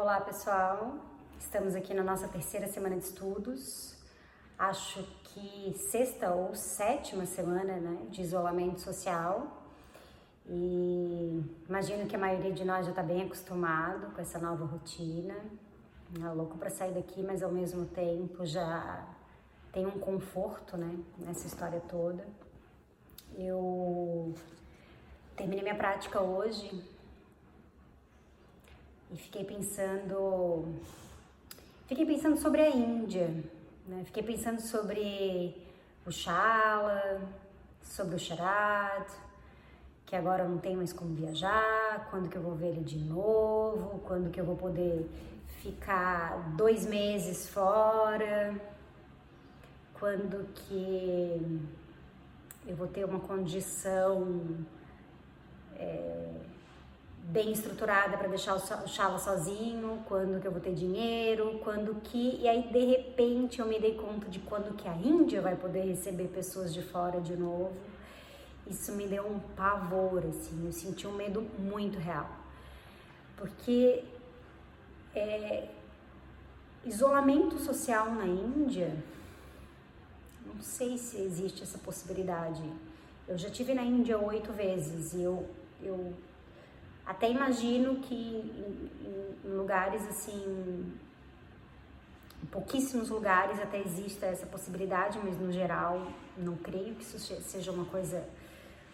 [0.00, 0.94] Olá pessoal,
[1.40, 3.96] estamos aqui na nossa terceira semana de estudos.
[4.56, 9.60] Acho que sexta ou sétima semana né, de isolamento social.
[10.46, 15.34] E imagino que a maioria de nós já está bem acostumado com essa nova rotina.
[16.24, 19.04] É louco para sair daqui, mas ao mesmo tempo já
[19.72, 22.24] tem um conforto né, nessa história toda.
[23.36, 24.32] Eu
[25.34, 26.97] terminei minha prática hoje
[29.10, 30.74] e fiquei pensando,
[31.86, 33.28] fiquei pensando sobre a Índia,
[33.86, 34.02] né?
[34.04, 35.56] Fiquei pensando sobre
[36.06, 37.20] o Shala,
[37.82, 39.06] sobre o Sharad,
[40.04, 43.98] que agora não tem mais como viajar, quando que eu vou ver ele de novo,
[44.00, 45.08] quando que eu vou poder
[45.62, 48.54] ficar dois meses fora,
[49.94, 51.60] quando que
[52.66, 54.56] eu vou ter uma condição
[55.76, 56.30] é,
[57.24, 62.38] bem estruturada para deixar o Chala sozinho, quando que eu vou ter dinheiro, quando que...
[62.40, 65.82] E aí, de repente, eu me dei conta de quando que a Índia vai poder
[65.82, 67.76] receber pessoas de fora de novo.
[68.66, 72.30] Isso me deu um pavor, assim, eu senti um medo muito real.
[73.36, 74.04] Porque
[75.14, 75.68] é,
[76.84, 78.96] isolamento social na Índia,
[80.46, 82.62] não sei se existe essa possibilidade.
[83.26, 85.48] Eu já tive na Índia oito vezes e eu,
[85.82, 86.14] eu
[87.08, 90.92] até imagino que em, lugares assim,
[92.42, 97.72] em pouquíssimos lugares até exista essa possibilidade, mas no geral não creio que isso seja
[97.72, 98.28] uma coisa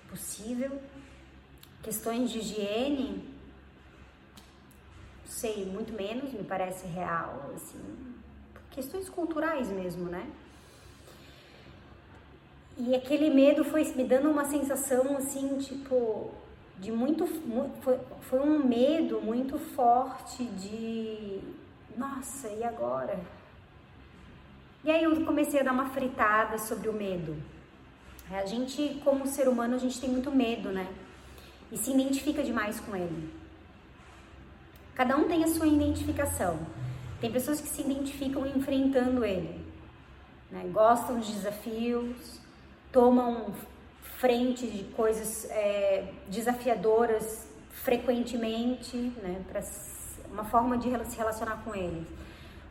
[0.08, 0.80] possível.
[1.82, 3.28] Questões de higiene,
[5.26, 8.14] sei, muito menos, me parece real, assim,
[8.70, 10.30] questões culturais mesmo, né?
[12.78, 16.32] E aquele medo foi me dando uma sensação assim, tipo,
[16.78, 17.26] de muito.
[17.80, 21.40] Foi, foi um medo muito forte de.
[21.96, 23.18] Nossa, e agora?
[24.84, 27.36] E aí eu comecei a dar uma fritada sobre o medo.
[28.30, 30.88] A gente, como ser humano, a gente tem muito medo, né?
[31.70, 33.32] E se identifica demais com ele.
[34.94, 36.58] Cada um tem a sua identificação.
[37.20, 39.64] Tem pessoas que se identificam enfrentando ele,
[40.50, 40.68] né?
[40.70, 42.38] gostam de desafios,
[42.92, 43.54] tomam
[44.24, 49.60] frente de coisas é, desafiadoras frequentemente, né, para
[50.32, 52.08] uma forma de se relacionar com eles.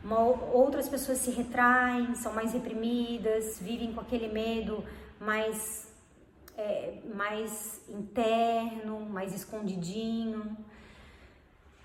[0.02, 4.82] Uma, outras pessoas se retraem, são mais reprimidas, vivem com aquele medo
[5.20, 5.86] mais,
[6.58, 10.56] é, mais interno, mais escondidinho.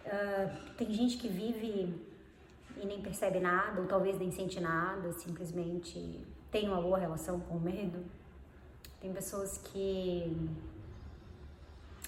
[0.03, 1.93] Uh, tem gente que vive
[2.75, 7.57] e nem percebe nada, ou talvez nem sente nada, simplesmente tem uma boa relação com
[7.57, 8.03] o medo.
[9.01, 10.49] Tem pessoas que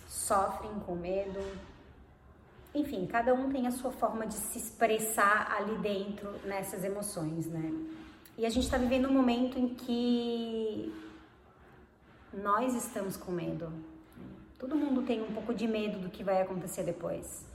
[0.07, 1.39] sofrem com medo.
[2.73, 7.71] Enfim, cada um tem a sua forma de se expressar ali dentro nessas emoções, né?
[8.37, 10.93] E a gente está vivendo um momento em que
[12.33, 13.71] nós estamos com medo.
[14.57, 17.45] Todo mundo tem um pouco de medo do que vai acontecer depois.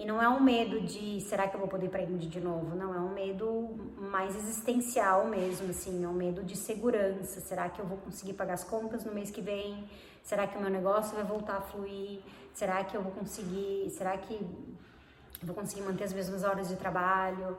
[0.00, 2.40] E não é um medo de será que eu vou poder ir para Índia de
[2.40, 2.74] novo?
[2.74, 3.68] Não, é um medo
[3.98, 7.38] mais existencial mesmo, assim, é um medo de segurança.
[7.38, 9.86] Será que eu vou conseguir pagar as contas no mês que vem?
[10.22, 12.22] Será que o meu negócio vai voltar a fluir?
[12.54, 13.90] Será que eu vou conseguir?
[13.90, 17.58] Será que eu vou conseguir manter as mesmas horas de trabalho?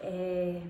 [0.00, 0.62] É...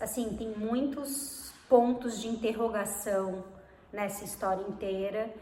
[0.00, 3.44] Assim, tem muitos pontos de interrogação
[3.92, 5.32] nessa história inteira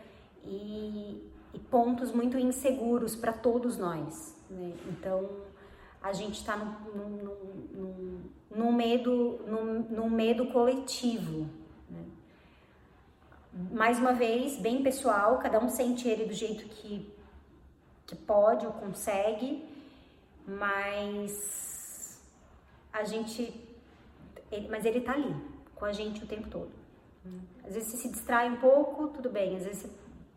[0.44, 4.36] e e pontos muito inseguros para todos nós.
[4.50, 4.74] Né?
[4.88, 5.28] Então,
[6.02, 11.48] a gente está num, medo, num, num, medo coletivo.
[11.90, 12.04] Né?
[13.72, 17.10] Mais uma vez, bem pessoal, cada um sente ele do jeito que,
[18.06, 19.64] que pode ou consegue,
[20.46, 22.20] mas
[22.92, 23.64] a gente.
[24.52, 25.34] Ele, mas ele está ali,
[25.74, 26.70] com a gente o tempo todo.
[27.64, 29.90] Às vezes você se distrai um pouco, tudo bem, às vezes você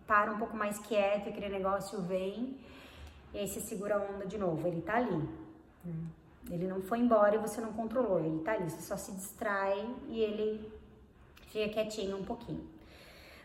[0.09, 2.57] para um pouco mais quieto aquele negócio vem
[3.31, 4.67] e aí você segura a onda de novo.
[4.67, 5.29] Ele tá ali.
[6.49, 8.19] Ele não foi embora e você não controlou.
[8.19, 8.67] Ele tá ali.
[8.67, 10.73] Você só se distrai e ele
[11.45, 12.67] fica quietinho um pouquinho.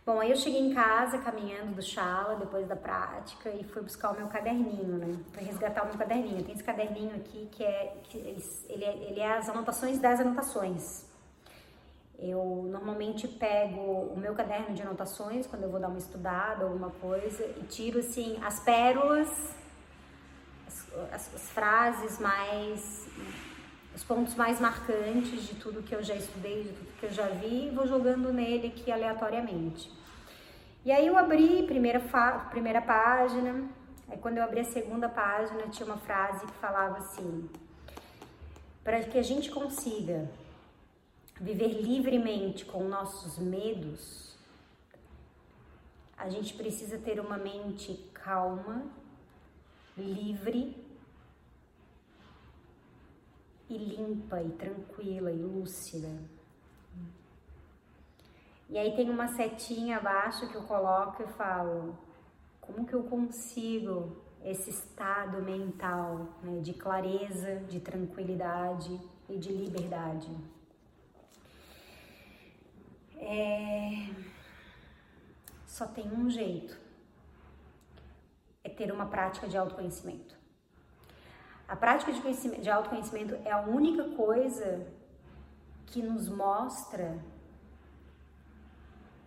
[0.07, 4.13] Bom, aí eu cheguei em casa caminhando do Chala depois da prática e fui buscar
[4.13, 5.19] o meu caderninho, né?
[5.33, 6.43] Pra resgatar o meu caderninho.
[6.43, 11.07] Tem esse caderninho aqui que é, que ele, é, ele é as anotações das anotações.
[12.19, 16.91] Eu normalmente pego o meu caderno de anotações quando eu vou dar uma estudada, alguma
[16.91, 19.29] coisa, e tiro assim as pérolas,
[20.67, 23.07] as, as, as frases mais.
[23.95, 27.27] os pontos mais marcantes de tudo que eu já estudei, de tudo que eu já
[27.27, 29.93] vi, e vou jogando nele aqui aleatoriamente.
[30.85, 32.01] E aí eu abri primeira,
[32.51, 33.69] primeira página,
[34.09, 37.49] Aí quando eu abri a segunda página, tinha uma frase que falava assim:
[38.83, 40.29] para que a gente consiga
[41.41, 44.37] viver livremente com nossos medos,
[46.17, 48.87] a gente precisa ter uma mente calma,
[49.97, 50.77] livre
[53.69, 56.09] e limpa e tranquila e lúcida.
[58.69, 61.99] E aí tem uma setinha abaixo que eu coloco e falo:
[62.61, 68.99] como que eu consigo esse estado mental né, de clareza, de tranquilidade
[69.29, 70.31] e de liberdade?
[73.19, 74.09] É...
[75.67, 76.79] Só tem um jeito:
[78.63, 80.35] é ter uma prática de autoconhecimento.
[81.67, 84.87] A prática de, de autoconhecimento é a única coisa
[85.87, 87.19] que nos mostra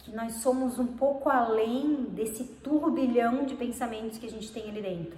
[0.07, 4.81] que nós somos um pouco além desse turbilhão de pensamentos que a gente tem ali
[4.81, 5.17] dentro.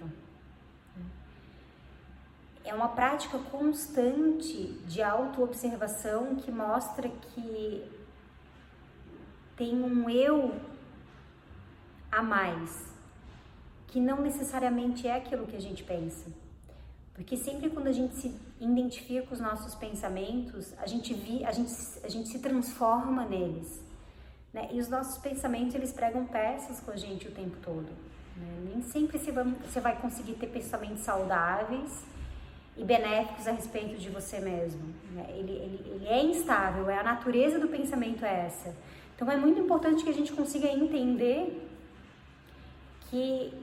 [2.63, 7.83] É uma prática constante de autoobservação que mostra que
[9.59, 10.55] tem um eu
[12.09, 12.93] a mais,
[13.87, 16.27] que não necessariamente é aquilo que a gente pensa.
[17.13, 21.51] Porque sempre quando a gente se identifica com os nossos pensamentos, a gente, vi, a
[21.51, 23.81] gente, a gente se transforma neles.
[24.53, 24.69] Né?
[24.71, 27.89] E os nossos pensamentos, eles pregam peças com a gente o tempo todo.
[28.37, 28.71] Né?
[28.73, 32.05] Nem sempre você vai, conseguir ter pensamentos saudáveis
[32.77, 34.95] e benéficos a respeito de você mesmo.
[35.11, 35.25] Né?
[35.37, 38.73] Ele, ele, ele é instável, é a natureza do pensamento é essa.
[39.19, 41.61] Então é muito importante que a gente consiga entender
[43.09, 43.53] que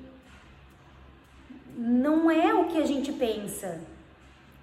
[1.74, 3.80] não é o que a gente pensa,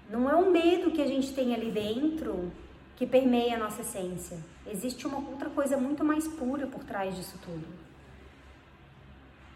[0.08, 2.52] não é o medo que a gente tem ali dentro
[2.94, 4.38] que permeia a nossa essência.
[4.70, 7.66] Existe uma outra coisa muito mais pura por trás disso tudo.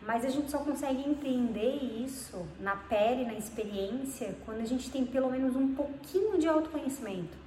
[0.02, 5.06] Mas a gente só consegue entender isso na pele, na experiência, quando a gente tem
[5.06, 7.38] pelo menos um pouquinho de autoconhecimento.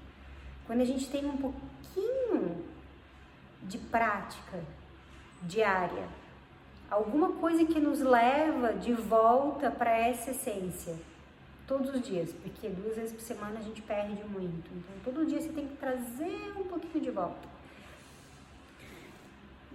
[0.65, 2.70] Quando a gente tem um pouquinho
[3.63, 4.63] de prática
[5.43, 6.07] diária.
[6.89, 10.95] Alguma coisa que nos leva de volta para essa essência
[11.65, 14.69] todos os dias, porque duas vezes por semana a gente perde muito.
[14.73, 17.47] Então, todo dia você tem que trazer um pouquinho de volta.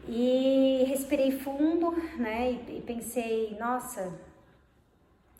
[0.07, 2.53] E respirei fundo, né?
[2.53, 4.13] E, pensei, nossa,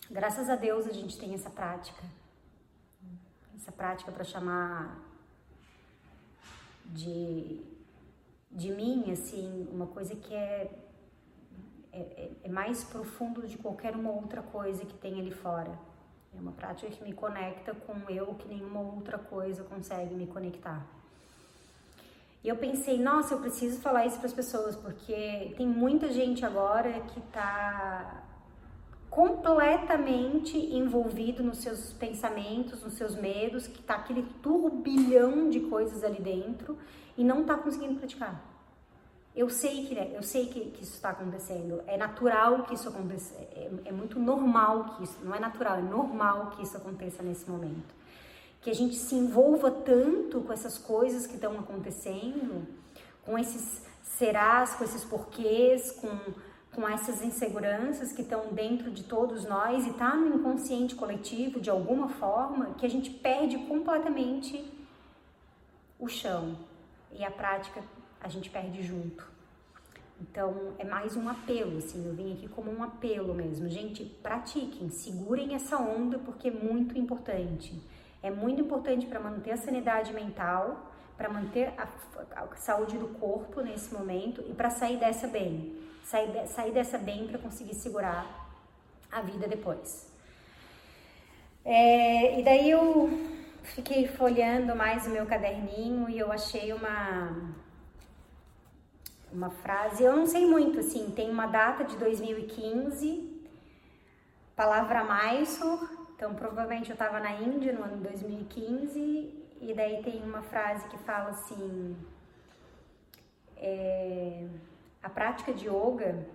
[0.09, 2.03] graças a Deus a gente tem essa prática.
[3.55, 4.99] Essa prática para chamar
[6.85, 7.61] de,
[8.57, 10.71] de mim, assim, uma coisa que é,
[11.93, 15.77] é, é mais profundo de qualquer uma outra coisa que tem ali fora.
[16.35, 20.83] É uma prática que me conecta com eu que nenhuma outra coisa consegue me conectar.
[22.43, 26.43] E eu pensei, nossa, eu preciso falar isso para as pessoas, porque tem muita gente
[26.43, 28.23] agora que está
[29.17, 36.21] completamente envolvido nos seus pensamentos, nos seus medos, que está aquele turbilhão de coisas ali
[36.21, 36.77] dentro
[37.17, 38.39] e não está conseguindo praticar.
[39.35, 41.81] Eu sei que, eu sei que, que isso está acontecendo.
[41.87, 43.33] É natural que isso aconteça.
[43.33, 45.17] É, é, muito normal que isso.
[45.23, 47.95] Não é natural, é normal que isso aconteça nesse momento.
[48.61, 52.67] Que a gente se envolva tanto com essas coisas que estão acontecendo,
[53.25, 56.15] com esses serás, com esses porquês, com,
[56.77, 61.71] com essas inseguranças que estão dentro de todos nós e está no inconsciente coletivo de
[61.71, 64.63] alguma forma, que a gente perde completamente
[65.97, 66.55] o chão.
[67.11, 67.83] E a prática
[68.21, 69.27] a gente perde junto.
[70.21, 73.67] Então, é mais um apelo, assim, eu vim aqui como um apelo mesmo.
[73.67, 77.73] Gente, pratiquem, segurem essa onda porque é muito importante.
[78.21, 81.87] É muito importante para manter a sanidade mental, para manter a,
[82.35, 85.87] a, saúde do corpo nesse momento e para sair dessa bem.
[86.09, 88.25] Sair, de, sair dessa bem para conseguir segurar
[89.11, 90.09] a vida depois.
[91.65, 93.09] É, e daí eu
[93.75, 97.55] fiquei folhando mais o meu caderninho e eu achei uma
[99.31, 103.43] uma frase, eu não sei muito, assim, tem uma data de 2015,
[104.55, 105.85] palavra Mysore,
[106.15, 108.99] então provavelmente eu estava na Índia no ano 2015,
[109.59, 111.97] e daí tem uma frase que fala assim,
[113.57, 114.47] é,
[115.07, 116.27] a prática de yoga,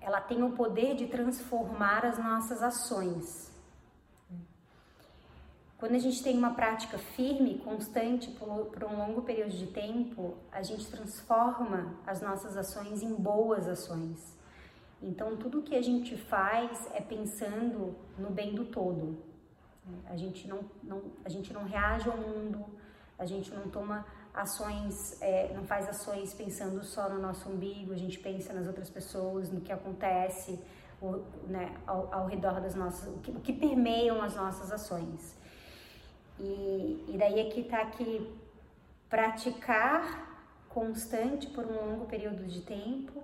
[0.00, 3.50] ela tem o poder de transformar as nossas ações.
[5.76, 10.62] Quando a gente tem uma prática firme, constante, por, um longo período de tempo, a
[10.62, 14.38] gente transforma as nossas ações em boas ações.
[15.02, 19.18] Então, tudo que a gente faz é pensando no bem do todo.
[20.06, 22.64] A gente não, não, a gente não reage ao mundo,
[23.18, 27.96] a gente não toma ações, é, não faz ações pensando só no nosso umbigo, a
[27.96, 30.58] gente pensa nas outras pessoas, no que acontece,
[30.98, 35.36] por, né, ao, ao, redor das nossas, o que, o que, permeiam as nossas ações.
[36.38, 38.34] E, e daí aqui está que
[39.10, 40.30] praticar
[40.68, 43.22] constante por um longo período de tempo,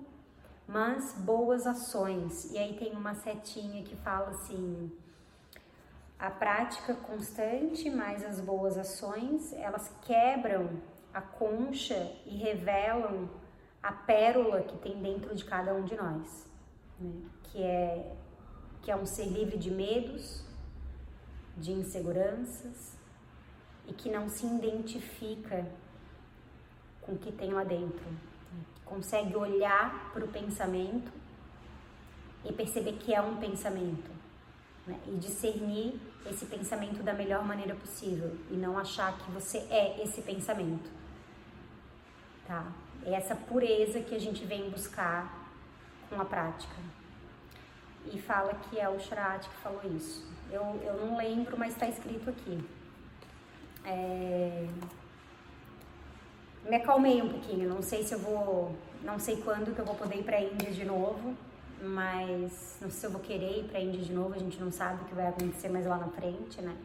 [0.67, 2.53] mas boas ações.
[2.53, 4.93] E aí tem uma setinha que fala assim:
[6.19, 10.69] a prática constante mais as boas ações, elas quebram
[11.13, 13.29] a concha e revelam
[13.83, 16.47] a pérola que tem dentro de cada um de nós,
[17.01, 17.13] né?
[17.45, 18.17] que é
[18.83, 20.43] que é um ser livre de medos,
[21.57, 22.97] de inseguranças
[23.87, 25.67] e que não se identifica
[27.03, 28.05] com o que tem lá dentro,
[28.85, 31.13] consegue olhar para o pensamento
[32.45, 34.11] e perceber que é um pensamento
[34.87, 34.99] né?
[35.07, 40.23] e discernir esse pensamento da melhor maneira possível e não achar que você é esse
[40.23, 40.91] pensamento,
[42.49, 42.67] tá?
[43.05, 45.49] É essa pureza que a gente vem buscar
[46.09, 46.75] com a prática.
[48.11, 50.27] E fala que é o Shrat que falou isso.
[50.51, 52.59] Eu, eu não lembro, mas está escrito aqui.
[53.85, 54.67] É...
[56.65, 59.95] Me acalmei um pouquinho, não sei se eu vou, não sei quando que eu vou
[59.95, 61.35] poder ir para a Índia de novo,
[61.81, 64.59] mas não sei se eu vou querer ir para a Índia de novo, a gente
[64.59, 66.77] não sabe o que vai acontecer mais lá na frente, né?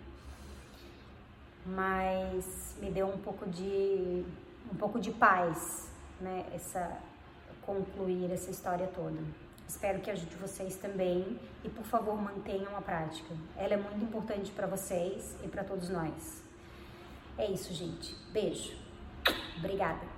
[1.66, 4.24] Mas me deu um pouco de
[4.72, 5.90] um pouco de paz,
[6.20, 6.46] né?
[6.54, 7.00] Essa
[7.66, 9.20] concluir essa história toda.
[9.68, 13.34] Espero que ajude vocês também e por favor mantenham a prática.
[13.58, 16.44] Ela é muito importante para vocês e para todos nós.
[17.38, 18.16] É isso, gente.
[18.32, 18.78] Beijo.
[19.58, 20.13] Obrigada.